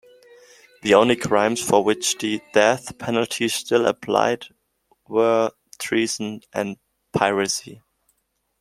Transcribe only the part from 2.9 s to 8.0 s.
penalty still applied were treason and piracy.